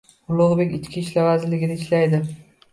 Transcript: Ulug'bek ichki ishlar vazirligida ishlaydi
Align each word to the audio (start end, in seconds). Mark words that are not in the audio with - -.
Ulug'bek 0.35 0.73
ichki 0.77 0.97
ishlar 1.05 1.29
vazirligida 1.29 1.79
ishlaydi 1.83 2.25